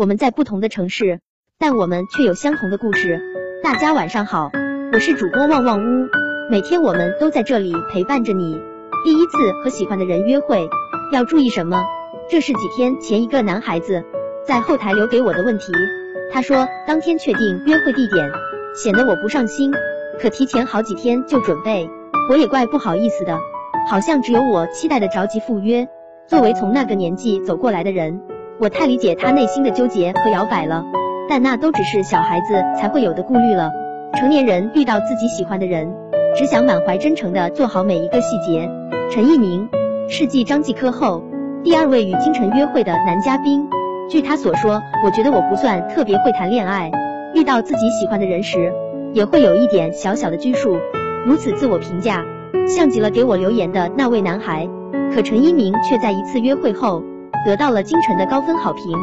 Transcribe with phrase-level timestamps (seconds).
[0.00, 1.20] 我们在不同的城市，
[1.58, 3.20] 但我们却有相同的故事。
[3.62, 4.50] 大家晚上好，
[4.94, 6.08] 我是主播旺旺屋，
[6.50, 8.58] 每天我们都在这里陪伴着你。
[9.04, 10.66] 第一次和喜欢的人约会
[11.12, 11.82] 要注意什么？
[12.30, 14.02] 这是几天前一个男孩子
[14.46, 15.70] 在后台留给我的问题。
[16.32, 18.30] 他说当天确定约会地点，
[18.74, 19.70] 显得我不上心，
[20.18, 21.90] 可提前好几天就准备，
[22.30, 23.38] 我也怪不好意思的。
[23.86, 25.86] 好像只有我期待的着急赴约。
[26.26, 28.22] 作为从那个年纪走过来的人，
[28.60, 30.84] 我太理解他内心的纠结和摇摆了。
[31.30, 33.70] 但那都只是小孩子才会有的顾虑了。
[34.14, 35.94] 成年人遇到自己喜欢的人，
[36.36, 38.68] 只想满怀真诚的做好每一个细节。
[39.10, 39.68] 陈一鸣，
[40.08, 41.22] 世纪张继科后
[41.64, 43.66] 第二位与金晨约会的男嘉宾。
[44.10, 46.90] 据他所说，我觉得我不算特别会谈恋爱，
[47.34, 48.72] 遇到自己喜欢的人时，
[49.14, 50.76] 也会有一点小小的拘束。
[51.24, 52.24] 如此自我评价。
[52.66, 54.68] 像极了给我留言的那位男孩，
[55.14, 57.02] 可陈一鸣却在一次约会后
[57.44, 58.96] 得到了京城的高分好评。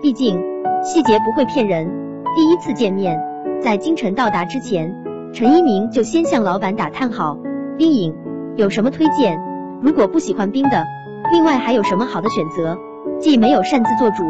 [0.00, 0.40] 毕竟
[0.82, 1.88] 细节不会骗人。
[2.34, 3.20] 第一次见面，
[3.60, 4.94] 在京城到达之前，
[5.32, 7.38] 陈一鸣就先向老板打探好
[7.76, 8.14] 冰饮
[8.56, 9.38] 有什么推荐，
[9.80, 10.84] 如果不喜欢冰的，
[11.32, 12.78] 另外还有什么好的选择，
[13.20, 14.24] 既没有擅自做主，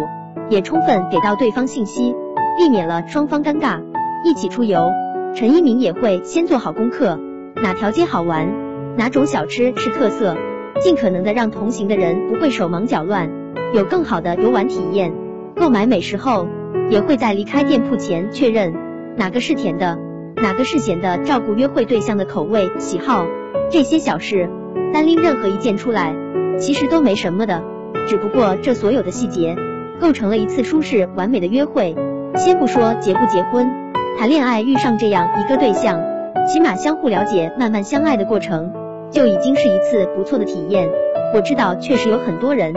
[0.48, 2.14] 也充分给到对方信息，
[2.58, 3.80] 避免了双方尴尬。
[4.24, 4.90] 一起出游，
[5.34, 7.18] 陈一鸣也会先做好功课，
[7.56, 8.48] 哪条街好玩。
[8.96, 10.36] 哪种小吃是特色，
[10.80, 13.30] 尽可能的让同行的人不会手忙脚乱，
[13.74, 15.12] 有更好的游玩体验。
[15.56, 16.48] 购买美食后，
[16.90, 18.74] 也会在离开店铺前确认
[19.16, 19.98] 哪个是甜的，
[20.36, 23.26] 哪个是咸的，照顾约会对象的口味喜好。
[23.70, 24.48] 这些小事，
[24.92, 26.14] 单拎任何一件出来，
[26.58, 27.62] 其实都没什么的。
[28.06, 29.56] 只不过这所有的细节，
[30.00, 31.94] 构成了一次舒适完美的约会。
[32.34, 33.70] 先不说结不结婚，
[34.18, 36.00] 谈恋爱遇上这样一个对象，
[36.46, 38.72] 起码相互了解，慢慢相爱的过程。
[39.10, 40.88] 就已经是一次不错的体验。
[41.34, 42.72] 我知道，确实有很多人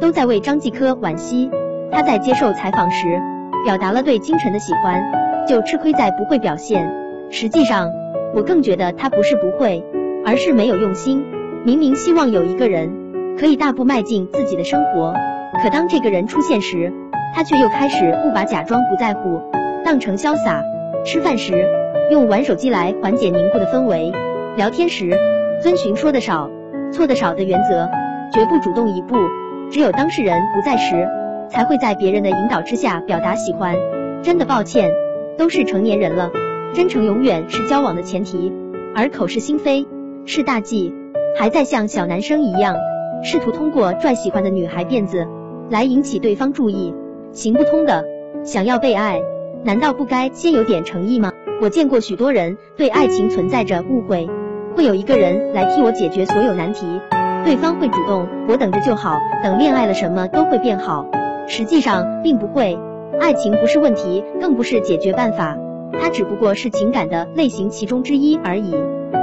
[0.00, 1.50] 都在为张继科惋惜。
[1.92, 3.20] 他在接受采访时
[3.64, 5.02] 表达了对金晨的喜欢，
[5.46, 6.90] 就吃亏在不会表现。
[7.30, 7.90] 实际上，
[8.34, 9.84] 我更觉得他不是不会，
[10.24, 11.24] 而是没有用心。
[11.64, 12.90] 明明希望有一个人
[13.38, 15.14] 可以大步迈进自己的生活，
[15.62, 16.92] 可当这个人出现时，
[17.34, 19.42] 他却又开始不把假装不在乎
[19.84, 20.62] 当成潇洒。
[21.04, 21.66] 吃饭时
[22.10, 24.12] 用玩手机来缓解凝固的氛围，
[24.56, 25.10] 聊天时。
[25.62, 26.50] 遵循说的少、
[26.90, 27.86] 错的少的原则，
[28.32, 29.16] 绝不主动一步。
[29.70, 31.08] 只有当事人不在时，
[31.48, 33.76] 才会在别人的引导之下表达喜欢。
[34.22, 34.90] 真的抱歉，
[35.38, 36.30] 都是成年人了，
[36.74, 38.52] 真诚永远是交往的前提，
[38.94, 39.86] 而口是心非
[40.26, 40.92] 是大忌。
[41.38, 42.74] 还在像小男生一样，
[43.22, 45.26] 试图通过拽喜欢的女孩辫子
[45.70, 46.92] 来引起对方注意，
[47.32, 48.04] 行不通的。
[48.42, 49.20] 想要被爱，
[49.64, 51.32] 难道不该先有点诚意吗？
[51.62, 54.28] 我见过许多人对爱情存在着误会。
[54.74, 56.86] 会有一个人来替我解决所有难题，
[57.44, 61.06] 对方会主动，我等着就好，等恋爱了什么都会变好。
[61.46, 62.78] 实际上并不会，
[63.20, 65.56] 爱情不是问题，更不是解决办法，
[66.00, 68.74] 它只不过是情感的类型其中之一而已。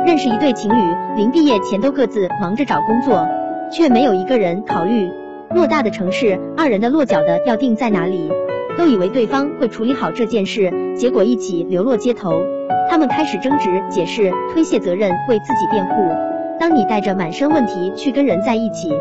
[0.06, 3.26] 认识一对情侣，临毕业前都各自忙着找工作，
[3.72, 5.10] 却没有一个人考虑
[5.50, 8.32] 偌大的城市，二人的落脚的要定在哪里，
[8.78, 12.42] 都以为对方会处理好这件事，结果一起流落街头。
[12.90, 16.37] 他们开始争执、解释、推卸责任、为自己辩护。
[16.60, 18.92] 当你带着满身问题去跟人在一起，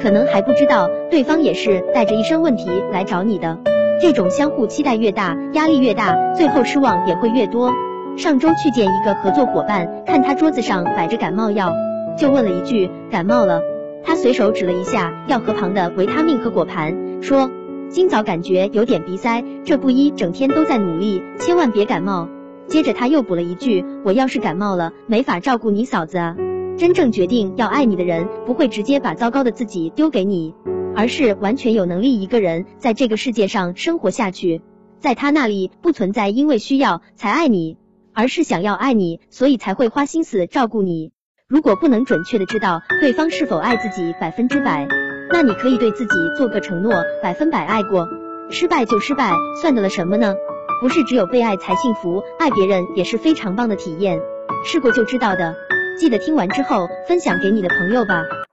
[0.00, 3.58] 可能还不知道对方也是带着一身问题来找你的。
[4.00, 7.72] 这种相互期待越大，压力越大，最后失望也会越多。
[8.16, 11.72] 上周去见一个合作伙伴，看他桌子上摆着感冒药，
[12.18, 13.60] 就问了一句：“感冒了？”
[14.04, 17.50] 他随手指了一下药盒旁的维他命和果盘，说
[17.88, 22.28] ：“今早感觉有点鼻塞，这不一整天都在努力，千万别感冒。”
[22.66, 26.36] 接着他又补了一句：“我要是感冒了，没法照顾你嫂子啊。”
[26.76, 30.54] 真正决定要爱你的人，不会直接把糟糕的自己丢给你，
[30.96, 34.60] 而是完全有能力一个人在这个世界上生活下去。
[34.98, 37.76] 在他那里不存在因为需要才爱你，
[38.12, 41.12] 而是想要爱你，所以才会花心思照顾你。
[41.46, 44.88] 如果不能准确的知道对方是否爱自己百分之百，
[45.30, 48.08] 那你可以对自己做个承诺：百分百爱过，
[48.50, 49.32] 失败就失败，
[49.62, 50.34] 算得了什么呢？
[50.80, 54.20] 不是只有被爱才幸福，爱别人也是非常棒的体验，
[54.64, 55.54] 试过就知道的。
[55.96, 58.43] 记得听完之后分享给你的朋友吧。